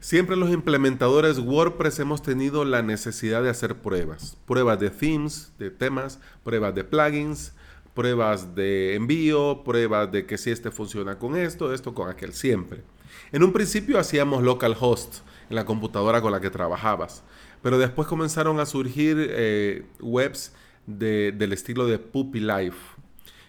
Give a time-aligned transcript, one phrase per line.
[0.00, 4.36] Siempre los implementadores WordPress hemos tenido la necesidad de hacer pruebas.
[4.46, 7.52] Pruebas de themes, de temas, pruebas de plugins,
[7.94, 12.84] pruebas de envío, pruebas de que si este funciona con esto, esto con aquel, siempre.
[13.32, 15.16] En un principio hacíamos localhost
[15.50, 17.24] en la computadora con la que trabajabas,
[17.60, 20.54] pero después comenzaron a surgir eh, webs
[20.86, 22.78] del estilo de Puppy Life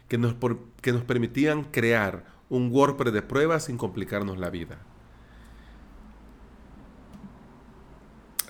[0.07, 0.33] que nos,
[0.81, 4.79] que nos permitían crear un WordPress de pruebas sin complicarnos la vida.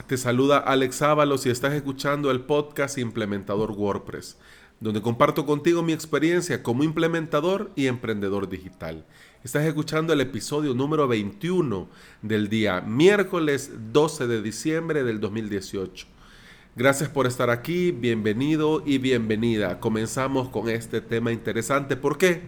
[0.09, 4.39] Te saluda Alex Ábalos y estás escuchando el podcast Implementador WordPress,
[4.79, 9.05] donde comparto contigo mi experiencia como implementador y emprendedor digital.
[9.43, 11.87] Estás escuchando el episodio número 21
[12.23, 16.07] del día miércoles 12 de diciembre del 2018.
[16.75, 19.79] Gracias por estar aquí, bienvenido y bienvenida.
[19.79, 21.95] Comenzamos con este tema interesante.
[21.95, 22.41] ¿Por qué?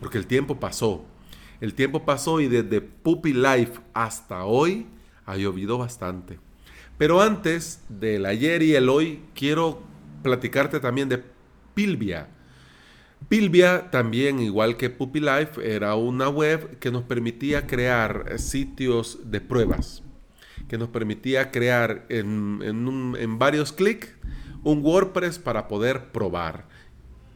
[0.00, 1.04] Porque el tiempo pasó.
[1.60, 4.88] El tiempo pasó y desde Puppy Life hasta hoy
[5.26, 6.40] ha llovido bastante.
[6.98, 9.82] Pero antes del ayer y el hoy, quiero
[10.22, 11.22] platicarte también de
[11.74, 12.28] Pilvia.
[13.28, 19.40] Pilvia también, igual que Puppy Life, era una web que nos permitía crear sitios de
[19.40, 20.02] pruebas,
[20.68, 24.10] que nos permitía crear en, varios clics
[24.62, 26.66] un WordPress para poder probar.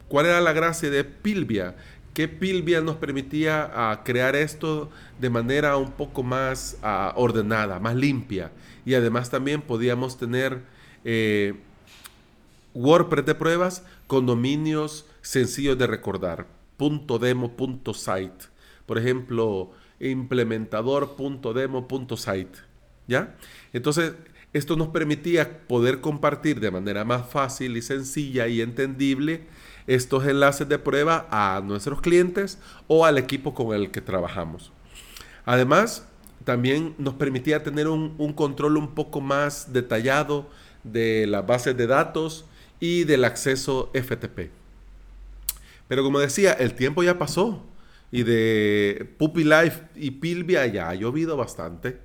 [0.07, 1.75] ¿Cuál era la gracia de Pilvia?
[2.13, 7.95] Que Pilvia nos permitía ah, crear esto de manera un poco más ah, ordenada, más
[7.95, 8.51] limpia.
[8.85, 10.63] Y además también podíamos tener
[11.03, 11.53] eh,
[12.73, 16.47] WordPress de pruebas con dominios sencillos de recordar.
[17.19, 17.53] .demo,
[17.93, 18.45] .site.
[18.85, 22.59] Por ejemplo, implementador.demo.site.
[23.07, 23.35] ¿Ya?
[23.73, 24.13] Entonces,
[24.53, 29.43] esto nos permitía poder compartir de manera más fácil y sencilla y entendible
[29.89, 34.71] estos enlaces de prueba a nuestros clientes o al equipo con el que trabajamos.
[35.45, 36.07] Además,
[36.45, 40.47] también nos permitía tener un, control un poco más detallado
[40.83, 42.45] de las bases de datos
[42.79, 44.51] y del acceso FTP.
[45.87, 47.65] Pero como decía, el tiempo ya pasó
[48.11, 51.97] y de Puppy Life y Pilvia ya ha llovido bastante.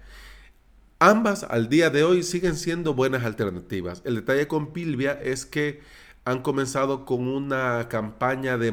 [1.01, 4.01] Ambas al día de hoy siguen siendo buenas alternativas.
[4.07, 5.83] El detalle con Pilvia es que
[6.25, 8.73] han comenzado con una campaña de,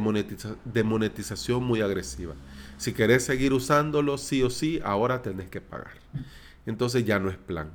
[0.84, 2.36] monetización muy agresiva.
[2.78, 5.92] Si querés seguir usándolo, sí o sí, ahora tenés que pagar.
[6.66, 7.72] Entonces ya no es plan.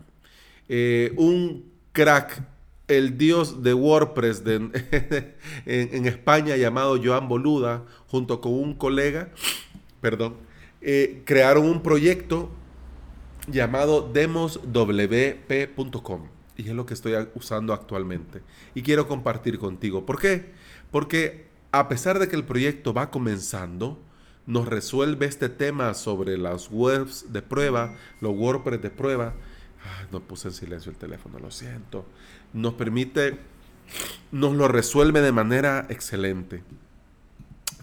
[0.69, 2.43] Eh, un crack,
[2.89, 4.73] el dios de WordPress en,
[6.07, 9.29] España llamado Joan Boluda, junto con un colega,
[10.01, 10.37] perdón,
[10.81, 12.49] eh, crearon un proyecto
[13.47, 16.36] llamado demoswp.com.
[16.57, 18.43] Y es lo que estoy usando actualmente.
[18.75, 20.07] Y quiero compartir contigo.
[20.07, 20.53] ¿Por qué?
[20.91, 24.01] Porque a pesar de que el proyecto va comenzando,
[24.47, 29.35] nos resuelve este tema sobre las webs de prueba, los WordPress de prueba.
[30.13, 32.07] no puse en silencio el teléfono, lo siento.
[32.53, 33.39] Nos permite,
[34.31, 36.63] nos lo resuelve de manera excelente.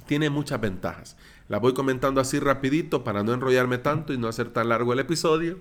[0.08, 1.18] Tiene muchas ventajas.
[1.50, 5.00] La voy comentando así rapidito para no enrollarme tanto y no hacer tan largo el
[5.00, 5.60] episodio.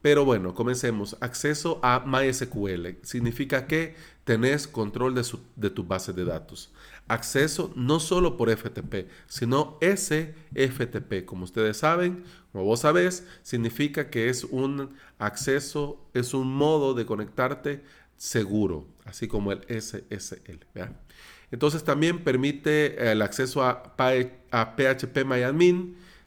[0.00, 1.16] Pero bueno, comencemos.
[1.20, 5.26] Acceso a MySQL significa que tenés control de,
[5.56, 6.72] de tu base de datos.
[7.08, 11.24] Acceso no solo por FTP, sino SFTP.
[11.24, 17.06] Como ustedes saben, como vos sabés, significa que es un acceso, es un modo de
[17.06, 17.82] conectarte
[18.16, 20.66] seguro, así como el SSL.
[21.50, 25.24] Entonces también permite el acceso a, PHP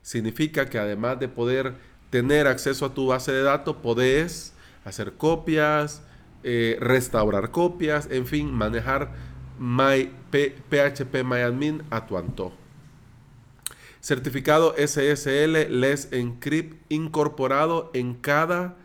[0.01, 1.75] Significa que además de poder
[2.11, 4.53] tener acceso a tu base de datos, podés
[4.85, 6.03] hacer copias,
[6.43, 9.11] eh, restaurar copias, en fin, manejar
[9.57, 12.53] my, PHP MyAdmin a tu antojo.
[14.01, 18.75] Certificado SSL Les Encrypt incorporado en cada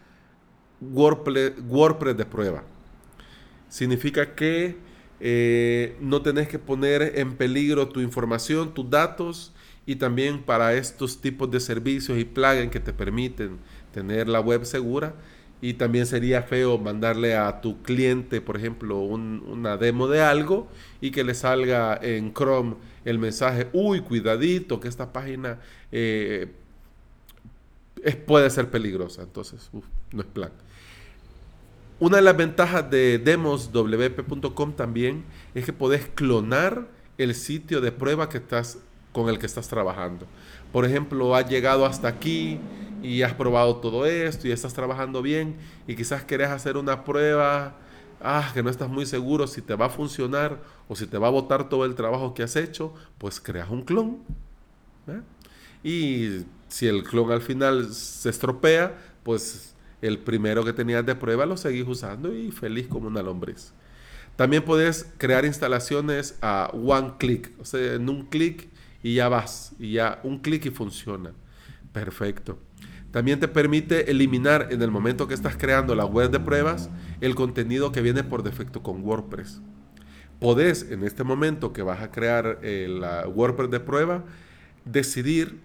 [0.81, 2.65] WordPress, de prueba.
[3.69, 4.76] Significa que
[5.19, 9.54] eh, no tenés que poner en peligro tu información, tus datos
[9.86, 13.58] y también para estos tipos de servicios y plugins que te permiten
[13.92, 15.15] tener la web segura.
[15.62, 20.68] Y también sería feo mandarle a tu cliente, por ejemplo, una demo de algo
[21.00, 22.74] y que le salga en Chrome
[23.06, 25.60] el mensaje, uy, cuidadito, que esta página
[25.92, 26.53] eh,
[28.03, 29.22] es, puede ser peligrosa.
[29.22, 29.71] Entonces,
[30.12, 30.50] no es plan.
[31.98, 35.24] Una de las ventajas de demoswp.com también
[35.54, 38.78] es que podés clonar el sitio de prueba que estás
[39.16, 40.27] con el que estás trabajando.
[40.72, 42.60] Por ejemplo, has llegado hasta aquí
[43.03, 47.78] y has probado todo esto y estás trabajando bien y quizás querés hacer una prueba,
[48.21, 51.28] ah, que no estás muy seguro si te va a funcionar o si te va
[51.28, 54.18] a botar todo el trabajo que has hecho, pues creas un clon.
[55.83, 61.47] Y si el clon al final se estropea, pues el primero que tenías de prueba
[61.47, 63.72] lo seguís usando y feliz como una lombriz.
[64.36, 68.75] También puedes crear instalaciones a one click, o sea, en un clic
[69.06, 71.30] y ya vas, y ya un clic y funciona.
[71.92, 72.58] Perfecto.
[73.12, 77.36] También te permite eliminar en el momento que estás creando la web de pruebas el
[77.36, 79.60] contenido que viene por defecto con WordPress.
[80.41, 84.24] Podés en este momento que vas a crear eh, la WordPress de prueba
[84.84, 85.60] decidir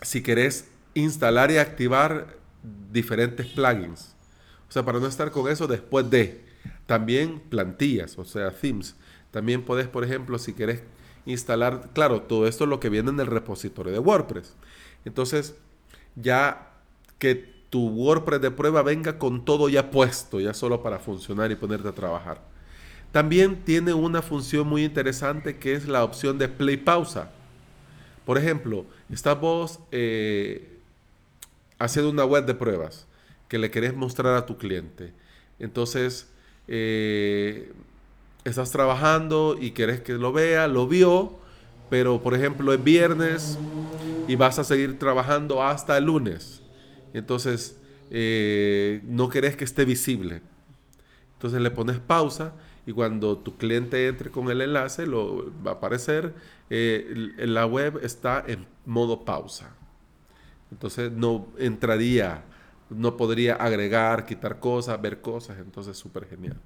[0.00, 2.38] si querés instalar y activar
[2.90, 4.16] diferentes plugins.
[4.66, 6.42] O sea, para no estar con eso después de.
[6.86, 8.96] También plantillas, o sea, themes.
[9.30, 10.82] También podés, por ejemplo, si querés
[11.26, 14.54] instalar, claro, todo esto es lo que viene en el repositorio de WordPress.
[15.04, 15.54] Entonces,
[16.16, 16.72] ya
[17.18, 21.56] que tu WordPress de prueba venga con todo ya puesto, ya solo para funcionar y
[21.56, 22.40] ponerte a trabajar.
[23.12, 27.30] También tiene una función muy interesante que es la opción de play pausa.
[28.24, 30.78] Por ejemplo, estás vos eh,
[31.78, 33.06] haciendo una web de pruebas
[33.48, 35.12] que le querés mostrar a tu cliente.
[35.58, 36.28] Entonces,
[36.68, 37.72] eh,
[38.44, 41.38] estás trabajando y querés que lo vea, lo vio,
[41.88, 43.58] pero por ejemplo es viernes
[44.28, 46.62] y vas a seguir trabajando hasta el lunes.
[47.12, 47.76] Entonces,
[48.10, 50.42] eh, no querés que esté visible.
[51.34, 52.54] Entonces le pones pausa
[52.86, 56.34] y cuando tu cliente entre con el enlace, lo, va a aparecer,
[56.70, 59.70] eh, la web está en modo pausa.
[60.70, 62.44] Entonces no entraría,
[62.90, 66.56] no podría agregar, quitar cosas, ver cosas, entonces súper genial.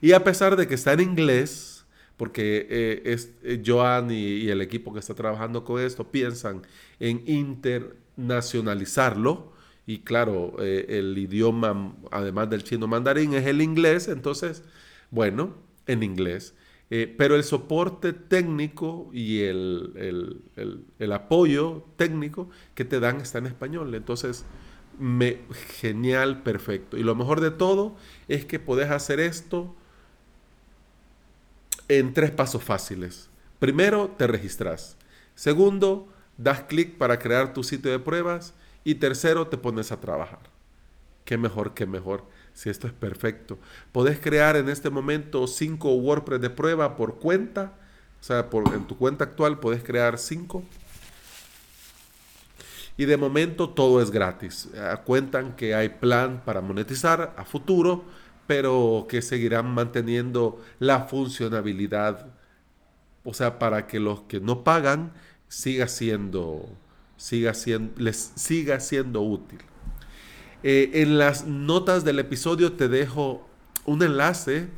[0.00, 1.84] Y a pesar de que está en inglés,
[2.16, 6.62] porque eh, es, eh, Joan y, el equipo que está trabajando con esto piensan
[7.00, 9.52] en internacionalizarlo,
[9.86, 14.62] y claro, eh, el idioma, además del chino mandarín, es el inglés, entonces,
[15.10, 15.56] bueno,
[15.86, 16.54] en inglés.
[17.18, 20.42] pero el soporte técnico y el,
[20.98, 23.94] el, apoyo técnico que te dan está en español.
[23.94, 24.44] Entonces,
[24.98, 25.40] me,
[25.80, 26.96] genial, perfecto.
[26.96, 27.96] Y lo mejor de todo
[28.28, 29.74] es que podés hacer esto
[31.88, 33.28] en tres pasos fáciles.
[33.58, 34.96] Primero, te registras.
[35.34, 38.54] Segundo, das clic para crear tu sitio de pruebas.
[38.84, 40.40] Y tercero, te pones a trabajar.
[41.24, 42.24] Qué mejor, qué mejor.
[42.52, 43.58] Si esto es perfecto.
[43.92, 47.74] Podés crear en este momento cinco WordPress de prueba por cuenta.
[48.20, 50.64] O sea, por, en tu cuenta actual podés crear cinco.
[52.96, 54.68] Y de momento todo es gratis.
[54.76, 58.04] Ah, cuentan que hay plan para monetizar a futuro
[58.46, 62.26] pero que seguirán manteniendo la funcionabilidad,
[63.24, 65.12] o sea, para que los que no pagan
[65.48, 66.68] siga siendo,
[67.16, 69.60] siga siendo, les siga siendo útil.
[70.62, 73.48] Eh, en las notas del episodio te dejo
[73.84, 74.68] un enlace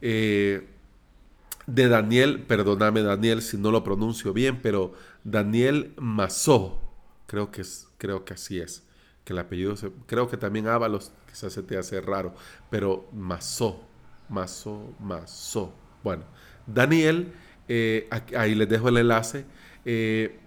[0.00, 0.66] eh,
[1.66, 4.94] de Daniel, perdóname Daniel si no lo pronuncio bien, pero
[5.24, 6.80] Daniel Mazó,
[7.28, 8.82] creo que, es, creo que así es
[9.28, 9.74] que el apellido,
[10.06, 12.34] creo que también Ábalos quizás se te hace raro,
[12.70, 13.84] pero Mazó,
[14.30, 15.74] Mazó, Mazó.
[16.02, 16.24] Bueno,
[16.66, 17.30] Daniel,
[17.68, 19.44] eh, ahí les dejo el enlace,
[19.84, 20.38] eh,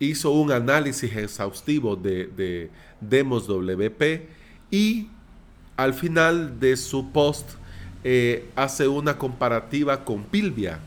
[0.00, 2.70] hizo un análisis exhaustivo de,
[3.00, 4.28] Demos WP
[4.72, 5.08] y
[5.76, 7.50] al final de su post
[8.02, 10.80] eh, hace una comparativa con Pilvia.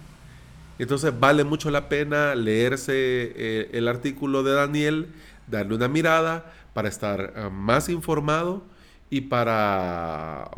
[0.79, 5.09] Entonces vale mucho la pena leerse el artículo de Daniel
[5.49, 8.63] darle una mirada para estar eh, más informado
[9.09, 10.49] y para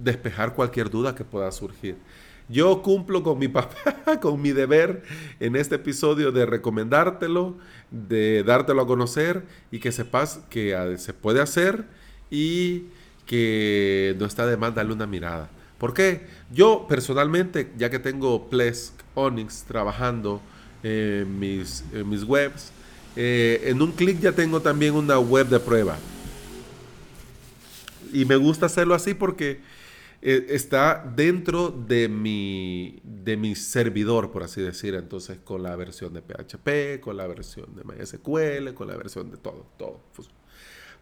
[0.00, 1.96] despejar cualquier duda que pueda surgir.
[2.48, 5.02] Yo cumplo con mi papá, con mi deber
[5.40, 7.56] en este episodio de recomendártelo,
[7.90, 11.86] de dártelo a conocer y que sepas que ah, se puede hacer
[12.30, 12.84] y
[13.26, 15.50] que no está de más darle una mirada.
[15.78, 16.26] ¿Por qué?
[16.52, 20.42] Yo personalmente, ya que tengo Plesk Onyx trabajando
[20.82, 22.72] en mis, en mis webs,
[23.16, 25.96] eh, en un clic ya tengo también una web de prueba.
[28.12, 29.60] Y me gusta hacerlo así porque
[30.20, 34.94] eh, está dentro de mi, de mi servidor, por así decir.
[34.94, 39.36] Entonces, con la versión de PHP, con la versión de MySQL, con la versión de
[39.36, 40.00] todo, todo.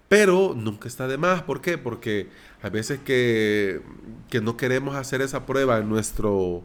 [0.08, 1.42] Pero nunca está de más.
[1.42, 1.78] ¿Por qué?
[1.78, 2.28] Porque
[2.62, 3.82] hay veces que,
[4.30, 6.62] que no queremos hacer esa prueba en nuestro,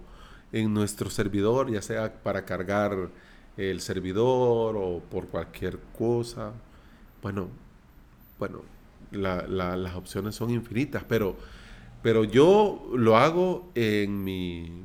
[0.51, 3.09] en nuestro servidor, ya sea para cargar
[3.57, 6.53] el servidor o por cualquier cosa.
[7.21, 7.49] Bueno,
[8.39, 8.61] bueno,
[9.11, 11.35] las opciones son infinitas, pero,
[12.01, 14.83] pero yo lo hago en mi,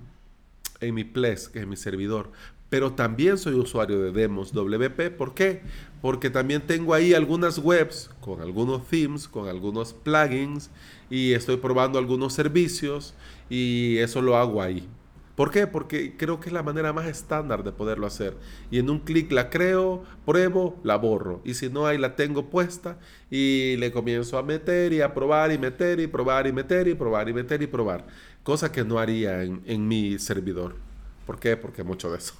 [0.81, 2.31] en mi Ples, que es mi servidor.
[2.69, 5.11] Pero también soy usuario de Demos WP.
[5.17, 5.63] ¿Por qué?
[6.03, 10.71] Porque también tengo ahí algunas webs con algunos themes, con algunos plugins
[11.09, 13.15] y estoy probando algunos servicios
[13.49, 14.89] y eso lo hago ahí.
[15.37, 15.67] ¿Por qué?
[15.67, 18.35] Porque creo que es la manera más estándar de poderlo hacer.
[18.71, 21.43] Y en un clic la creo, pruebo, la borro.
[21.45, 22.99] Y si no, ahí la tengo puesta
[23.31, 26.95] y le comienzo a meter y a probar y meter y probar y meter y
[26.95, 28.07] probar y meter y probar.
[28.43, 30.86] Cosa que no haría en, en mi servidor.
[31.27, 31.57] ¿Por qué?
[31.57, 32.35] Porque mucho de eso.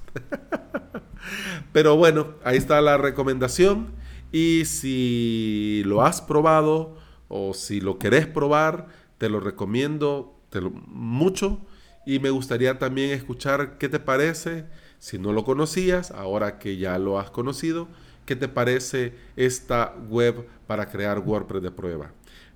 [1.73, 3.89] Pero bueno, ahí está la recomendación.
[4.33, 6.97] Y si lo has probado
[7.29, 8.87] o si lo querés probar,
[9.19, 11.61] te lo recomiendo te lo, mucho
[12.07, 14.65] y me gustaría también escuchar qué te parece,
[14.99, 17.89] si no lo conocías, ahora que ya lo has conocido,
[18.25, 22.13] qué te parece esta web para crear WordPress de prueba.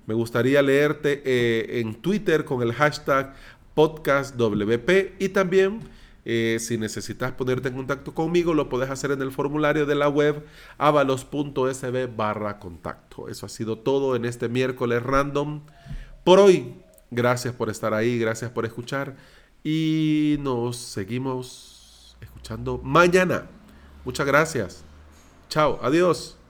[0.07, 3.33] Me gustaría leerte eh, en Twitter con el hashtag
[3.73, 5.81] podcastwp y también
[6.25, 10.09] eh, si necesitas ponerte en contacto conmigo, lo puedes hacer en el formulario de la
[10.09, 10.45] web
[10.77, 13.27] avalos.sb barra contacto.
[13.27, 15.61] Eso ha sido todo en este miércoles random.
[16.23, 16.75] Por hoy,
[17.09, 19.15] gracias por estar ahí, gracias por escuchar
[19.63, 23.47] y nos seguimos escuchando mañana.
[24.05, 24.83] Muchas gracias.
[25.49, 26.40] Chao, adiós.